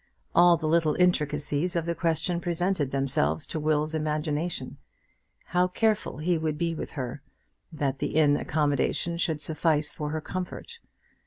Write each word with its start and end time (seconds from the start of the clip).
All 0.33 0.57
the 0.57 0.65
little 0.65 0.95
intricacies 0.95 1.75
of 1.75 1.85
the 1.85 1.93
question 1.93 2.41
presented 2.41 2.89
themselves 2.89 3.45
to 3.45 3.59
Will's 3.59 3.93
imagination. 3.93 4.77
How 5.45 5.67
careful 5.67 6.17
he 6.17 6.39
would 6.39 6.57
be 6.57 6.73
with 6.73 6.93
her, 6.93 7.21
that 7.71 7.99
the 7.99 8.15
inn 8.15 8.35
accommodation 8.35 9.17
should 9.17 9.39
suffice 9.39 9.93
for 9.93 10.09
her 10.09 10.19
comfort! 10.19 10.79